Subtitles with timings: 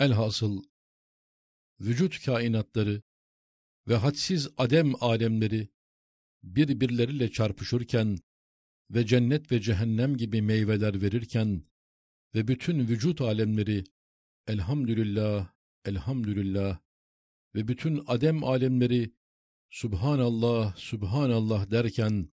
[0.00, 0.62] Elhasıl
[1.80, 3.02] vücut kainatları
[3.88, 5.68] ve hadsiz adem alemleri
[6.42, 8.18] birbirleriyle çarpışırken
[8.90, 11.64] ve cennet ve cehennem gibi meyveler verirken
[12.34, 13.84] ve bütün vücut alemleri
[14.46, 15.52] elhamdülillah,
[15.84, 16.78] elhamdülillah
[17.54, 19.12] ve bütün adem alemleri
[19.70, 22.28] Subhanallah, Subhanallah derken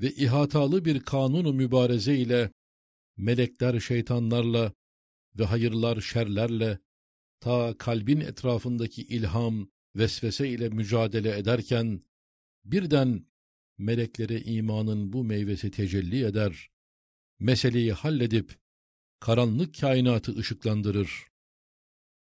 [0.00, 2.52] ve ihatalı bir kanunu mübareze ile
[3.16, 4.72] melekler şeytanlarla
[5.38, 6.78] ve hayırlar şerlerle
[7.40, 12.02] ta kalbin etrafındaki ilham, vesvese ile mücadele ederken
[12.64, 13.26] birden
[13.78, 16.70] meleklere imanın bu meyvesi tecelli eder.
[17.38, 18.58] Meseleyi halledip
[19.20, 21.26] karanlık kainatı ışıklandırır.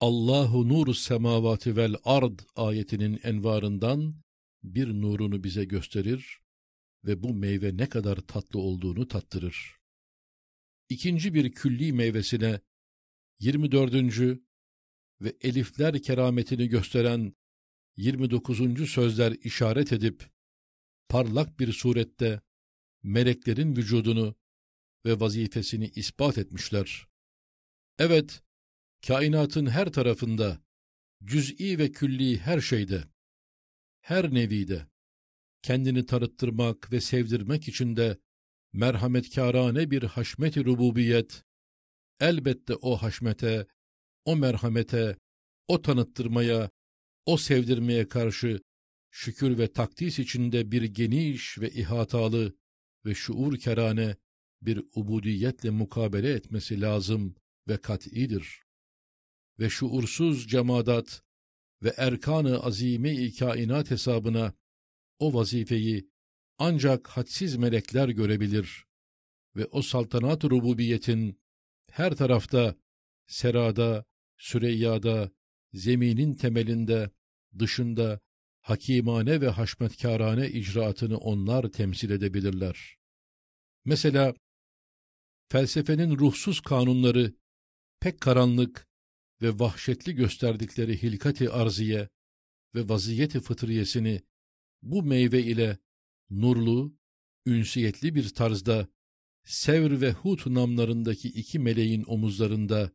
[0.00, 4.14] Allahu nuru semavati vel ard ayetinin envarından
[4.62, 6.38] bir nurunu bize gösterir
[7.04, 9.76] ve bu meyve ne kadar tatlı olduğunu tattırır.
[10.88, 12.60] İkinci bir külli meyvesine
[13.38, 14.40] 24.
[15.20, 17.32] ve elifler kerametini gösteren
[17.96, 18.90] 29.
[18.90, 20.30] sözler işaret edip
[21.08, 22.40] parlak bir surette
[23.02, 24.34] meleklerin vücudunu
[25.06, 27.06] ve vazifesini ispat etmişler.
[27.98, 28.42] Evet,
[29.06, 30.64] kainatın her tarafında,
[31.24, 33.04] cüz'i ve külli her şeyde,
[34.00, 34.86] her nevide,
[35.62, 38.18] kendini tanıttırmak ve sevdirmek için de
[38.72, 41.45] merhametkârane bir haşmet-i rububiyet,
[42.20, 43.66] elbette o haşmete,
[44.24, 45.16] o merhamete,
[45.68, 46.70] o tanıttırmaya,
[47.26, 48.60] o sevdirmeye karşı
[49.10, 52.56] şükür ve takdis içinde bir geniş ve ihatalı
[53.06, 54.16] ve şuur kerane
[54.62, 57.34] bir ubudiyetle mukabele etmesi lazım
[57.68, 58.62] ve kat'idir.
[59.58, 61.22] Ve şuursuz cemadat
[61.82, 64.52] ve erkanı azime-i kainat hesabına
[65.18, 66.10] o vazifeyi
[66.58, 68.84] ancak hadsiz melekler görebilir
[69.56, 71.40] ve o saltanat rububiyetin
[71.96, 72.76] her tarafta,
[73.26, 74.04] serada,
[74.36, 75.30] süreyyada,
[75.72, 77.10] zeminin temelinde,
[77.58, 78.20] dışında
[78.60, 82.96] hakimane ve haşmetkârane icraatını onlar temsil edebilirler.
[83.84, 84.34] Mesela
[85.48, 87.34] felsefenin ruhsuz kanunları
[88.00, 88.86] pek karanlık
[89.42, 92.08] ve vahşetli gösterdikleri hilkati arziye
[92.74, 94.22] ve vaziyeti fıtriyesini
[94.82, 95.78] bu meyve ile
[96.30, 96.96] nurlu,
[97.46, 98.88] ünsiyetli bir tarzda
[99.46, 102.90] Sevr ve Hut namlarındaki iki meleğin omuzlarında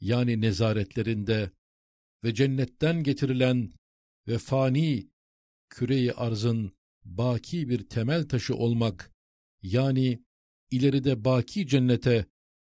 [0.00, 1.50] yani nezaretlerinde
[2.24, 3.72] ve cennetten getirilen
[4.28, 5.10] ve fani
[5.68, 6.72] küreyi arzın
[7.04, 9.12] baki bir temel taşı olmak
[9.62, 10.24] yani
[10.70, 12.26] ileride baki cennete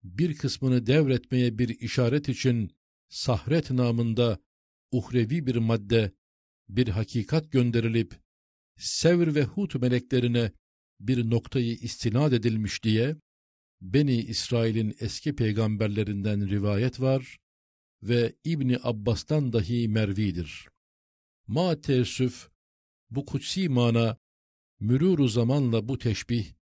[0.02, 2.70] bir kısmını devretmeye bir işaret için
[3.08, 4.38] sahret namında
[4.90, 6.12] uhrevi bir madde,
[6.68, 8.20] bir hakikat gönderilip
[8.76, 10.52] Sevr ve Hut meleklerine
[11.00, 13.16] bir noktayı istinad edilmiş diye
[13.80, 17.38] Beni İsrail'in eski peygamberlerinden rivayet var
[18.02, 20.68] ve İbni Abbas'tan dahi mervidir.
[21.46, 22.48] Ma teessüf,
[23.10, 24.16] bu kutsi mana,
[24.80, 26.52] mürûru zamanla bu teşbih,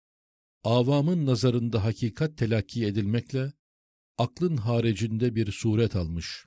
[0.63, 3.53] avamın nazarında hakikat telakki edilmekle,
[4.17, 6.45] aklın haricinde bir suret almış.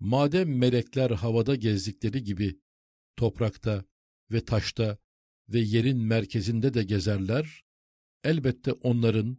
[0.00, 2.58] Madem melekler havada gezdikleri gibi,
[3.16, 3.84] toprakta
[4.30, 4.98] ve taşta
[5.48, 7.62] ve yerin merkezinde de gezerler,
[8.24, 9.38] elbette onların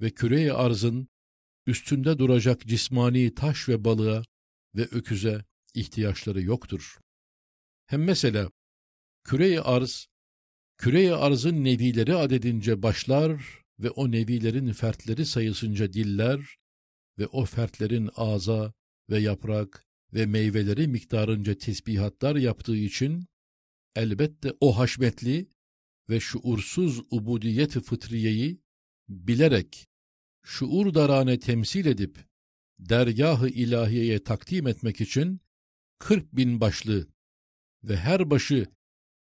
[0.00, 1.08] ve küre arzın
[1.66, 4.22] üstünde duracak cismani taş ve balığa
[4.74, 5.44] ve öküze
[5.74, 6.98] ihtiyaçları yoktur.
[7.86, 8.50] Hem mesela
[9.24, 10.06] küre arz,
[10.78, 16.56] küre arzın nevileri adedince başlar ve o nevilerin fertleri sayısınca diller
[17.18, 18.72] ve o fertlerin ağza
[19.10, 19.84] ve yaprak
[20.14, 23.26] ve meyveleri miktarınca tesbihatlar yaptığı için
[23.96, 25.48] elbette o haşmetli
[26.08, 28.60] ve şuursuz ubudiyet-i fıtriyeyi
[29.08, 29.86] bilerek
[30.42, 32.18] şuur darane temsil edip
[32.78, 35.40] dergah-ı ilahiyeye takdim etmek için
[35.98, 37.08] kırk bin başlı
[37.84, 38.66] ve her başı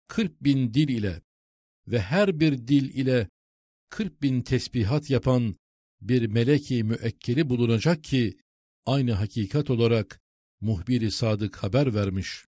[0.07, 1.21] kırk bin dil ile
[1.87, 3.29] ve her bir dil ile
[3.89, 5.55] kırk bin tesbihat yapan
[6.01, 8.37] bir meleki müekkeli bulunacak ki
[8.85, 10.21] aynı hakikat olarak
[10.61, 12.45] muhbiri sadık haber vermiş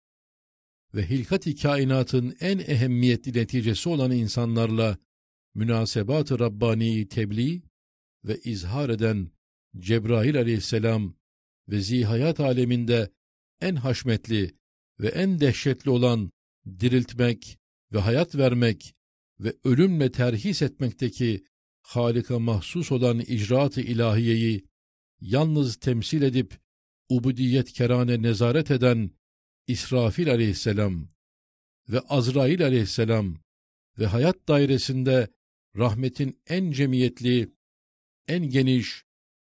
[0.95, 4.97] ve hilkat-i kainatın en ehemmiyetli neticesi olan insanlarla
[5.55, 7.61] münasebat-ı Rabbani'yi tebliğ
[8.25, 9.31] ve izhar eden
[9.79, 11.15] Cebrail aleyhisselam
[11.69, 13.11] ve zihayat aleminde
[13.61, 14.55] en haşmetli
[14.99, 16.31] ve en dehşetli olan
[16.79, 17.59] diriltmek
[17.93, 18.95] ve hayat vermek
[19.39, 21.43] ve ölümle terhis etmekteki
[21.81, 24.65] Halika mahsus olan icraat-ı ilahiyeyi
[25.21, 26.59] yalnız temsil edip
[27.09, 29.11] ubudiyet kerane nezaret eden
[29.67, 31.09] İsrafil aleyhisselam
[31.89, 33.37] ve Azrail aleyhisselam
[33.99, 35.27] ve hayat dairesinde
[35.77, 37.51] rahmetin en cemiyetli,
[38.27, 39.03] en geniş,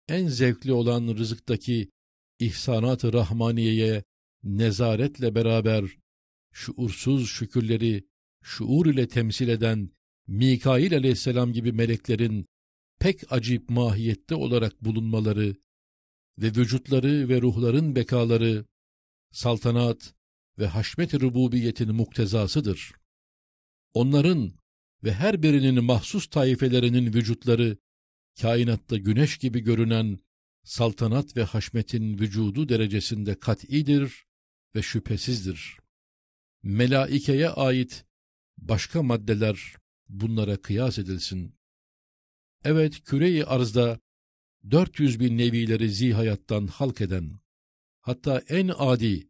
[0.09, 1.91] en zevkli olan rızıktaki
[2.39, 4.05] ihsanat-ı rahmaniyeye
[4.43, 5.85] nezaretle beraber
[6.53, 8.05] şuursuz şükürleri
[8.43, 9.91] şuur ile temsil eden
[10.27, 12.47] Mikail aleyhisselam gibi meleklerin
[12.99, 15.57] pek acip mahiyette olarak bulunmaları
[16.39, 18.65] ve vücutları ve ruhların bekaları,
[19.32, 20.14] saltanat
[20.58, 22.93] ve haşmet-i rububiyetin muktezasıdır.
[23.94, 24.52] Onların
[25.05, 27.76] ve her birinin mahsus taifelerinin vücutları,
[28.40, 30.19] kainatta güneş gibi görünen
[30.64, 34.25] saltanat ve haşmetin vücudu derecesinde kat'idir
[34.75, 35.76] ve şüphesizdir.
[36.62, 38.05] Melaikeye ait
[38.58, 39.76] başka maddeler
[40.08, 41.55] bunlara kıyas edilsin.
[42.64, 44.00] Evet, küreyi arzda
[44.70, 47.42] 400 bin nevileri zihayattan halk eden,
[48.03, 49.29] hatta en adi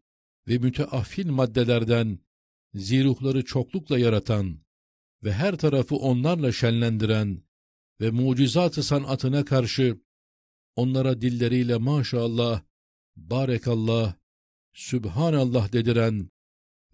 [0.48, 2.18] ve müteaffil maddelerden
[2.74, 4.58] ziruhları çoklukla yaratan
[5.24, 7.42] ve her tarafı onlarla şenlendiren
[8.00, 10.00] ve mucizat-ı sanatına karşı
[10.76, 12.62] onlara dilleriyle maşallah,
[13.16, 14.14] barekallah,
[14.72, 16.30] sübhanallah dediren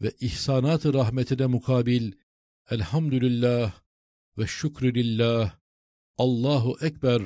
[0.01, 2.13] ve ihsanat-ı rahmetine mukabil
[2.71, 3.73] elhamdülillah
[4.39, 5.59] ve şükrülillah,
[6.19, 7.23] Allahu Ekber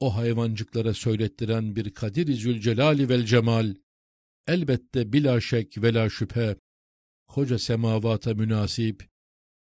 [0.00, 3.74] o hayvancıklara söylettiren bir Kadir-i Zülcelali vel Cemal,
[4.46, 6.56] elbette bila şek ve şüphe,
[7.26, 9.08] koca semavata münasip,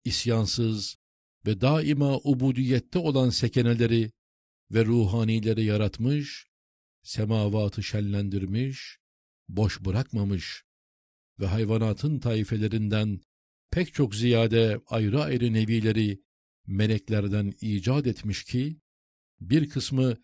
[0.04, 0.98] isyansız
[1.46, 4.12] ve daima ubudiyette olan sekeneleri
[4.72, 6.48] ve ruhanileri yaratmış,
[7.04, 8.98] semavatı şenlendirmiş,
[9.50, 10.64] boş bırakmamış
[11.40, 13.20] ve hayvanatın taifelerinden
[13.72, 16.22] pek çok ziyade ayrı ayrı nevileri
[16.68, 18.80] meleklerden icat etmiş ki,
[19.40, 20.16] bir kısmı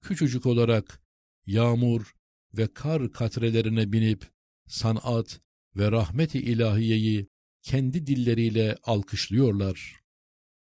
[0.00, 1.02] küçücük olarak
[1.46, 2.15] yağmur
[2.58, 4.30] ve kar katrelerine binip
[4.68, 5.40] sanat
[5.76, 7.28] ve rahmeti ilahiyeyi
[7.62, 10.00] kendi dilleriyle alkışlıyorlar.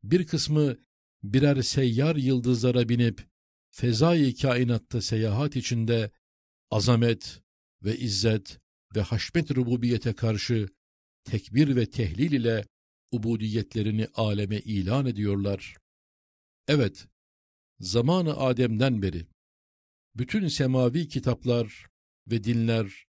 [0.02, 0.76] Bir kısmı
[1.22, 3.26] birer seyyar yıldızlara binip
[3.70, 6.10] fezai kainatta seyahat içinde
[6.70, 7.42] azamet
[7.82, 8.60] ve izzet
[8.96, 10.68] ve haşmet rububiyete karşı
[11.24, 12.64] tekbir ve tehlil ile
[13.12, 15.76] ubudiyetlerini aleme ilan ediyorlar.
[16.68, 17.06] Evet,
[17.80, 19.26] zamanı Adem'den beri
[20.20, 21.86] bütün semavi kitaplar
[22.26, 23.06] ve dinler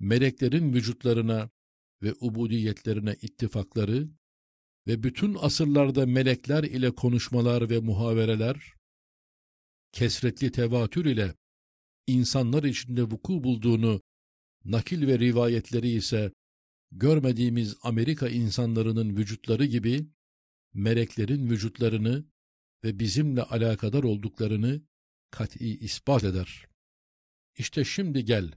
[0.00, 1.50] meleklerin vücutlarına
[2.02, 4.08] ve ubudiyetlerine ittifakları
[4.86, 8.72] ve bütün asırlarda melekler ile konuşmalar ve muhavereler,
[9.92, 11.34] kesretli tevatür ile
[12.06, 14.02] insanlar içinde vuku bulduğunu,
[14.64, 16.32] nakil ve rivayetleri ise
[16.92, 20.06] görmediğimiz Amerika insanlarının vücutları gibi
[20.74, 22.24] meleklerin vücutlarını
[22.84, 24.82] ve bizimle alakadar olduklarını
[25.36, 26.66] kat'i ispat eder.
[27.58, 28.52] İşte şimdi gel,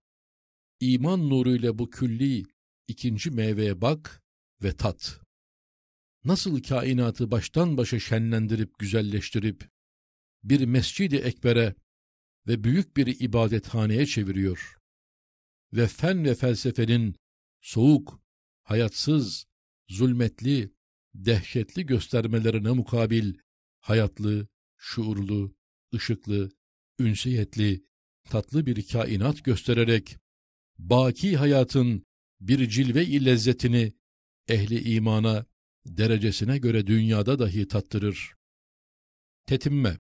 [0.80, 2.46] iman nuruyla bu külli
[2.88, 4.24] ikinci meyveye bak
[4.64, 5.20] ve tat.
[6.24, 9.70] Nasıl kainatı baştan başa şenlendirip güzelleştirip,
[10.44, 11.76] bir mescidi ekbere
[12.48, 14.78] ve büyük bir ibadethaneye çeviriyor.
[15.74, 17.16] Ve fen ve felsefenin
[17.62, 18.22] soğuk,
[18.64, 19.46] hayatsız,
[19.90, 20.74] zulmetli,
[21.14, 23.34] dehşetli göstermelerine mukabil
[23.80, 24.48] hayatlı,
[24.78, 25.56] şuurlu,
[25.94, 26.59] ışıklı,
[27.00, 27.84] ünsiyetli,
[28.30, 30.18] tatlı bir kainat göstererek
[30.78, 32.06] baki hayatın
[32.42, 33.94] bir cilve-i lezzetini
[34.48, 35.46] ehli imana
[35.86, 38.34] derecesine göre dünyada dahi tattırır.
[39.46, 40.00] Tetinme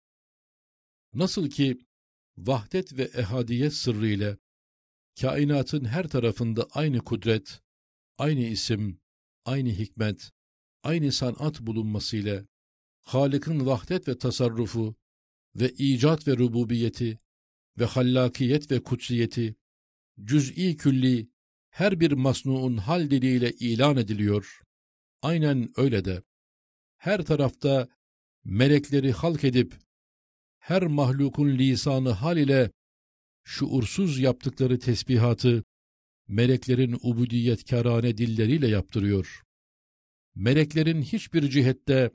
[1.13, 1.77] Nasıl ki
[2.37, 4.37] vahdet ve ehadiyet sırrı ile
[5.21, 7.61] kainatın her tarafında aynı kudret,
[8.17, 8.99] aynı isim,
[9.45, 10.31] aynı hikmet,
[10.83, 12.45] aynı sanat bulunmasıyla
[13.01, 14.95] Halık'ın vahdet ve tasarrufu
[15.55, 17.17] ve icat ve rububiyeti
[17.79, 19.55] ve hallakiyet ve kutsiyeti
[20.23, 21.29] cüz'i külli
[21.69, 24.61] her bir masnuun hal diliyle ilan ediliyor.
[25.21, 26.23] Aynen öyle de
[26.97, 27.87] her tarafta
[28.43, 29.73] melekleri halk edip
[30.59, 32.71] her mahlukun lisanı hal ile
[33.43, 35.63] şuursuz yaptıkları tesbihatı
[36.27, 39.43] meleklerin ubudiyetkarane dilleriyle yaptırıyor.
[40.35, 42.11] Meleklerin hiçbir cihette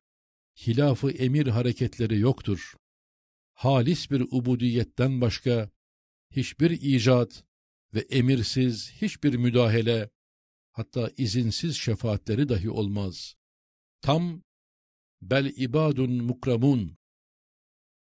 [0.67, 2.73] hilafı emir hareketleri yoktur.
[3.55, 5.69] Halis bir ubudiyetten başka
[6.31, 7.43] hiçbir icat
[7.93, 10.09] ve emirsiz hiçbir müdahale,
[10.71, 13.35] hatta izinsiz şefaatleri dahi olmaz.
[14.01, 14.43] Tam
[15.21, 16.97] bel ibadun mukramun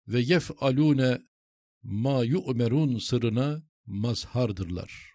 [0.08, 1.22] ve yef'alune
[1.82, 5.09] ma yu'merun sırrına mazhardırlar.